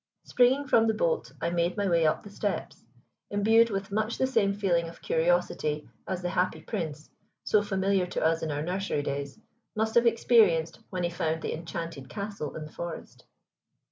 [0.23, 2.83] Springing from the boat I made my way up the steps,
[3.29, 7.07] imbued with much the same feeling of curiosity as the happy Prince,
[7.43, 9.37] so familiar to us in our nursery days,
[9.75, 13.25] must have experienced when he found the enchanted castle in the forest.